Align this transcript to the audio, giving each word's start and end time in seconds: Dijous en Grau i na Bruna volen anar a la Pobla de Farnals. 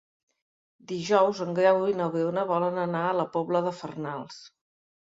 Dijous 0.91 1.41
en 1.45 1.53
Grau 1.61 1.85
i 1.91 1.95
na 2.01 2.09
Bruna 2.17 2.49
volen 2.55 2.81
anar 2.89 3.07
a 3.13 3.17
la 3.23 3.31
Pobla 3.39 3.67
de 3.69 3.79
Farnals. 3.85 4.43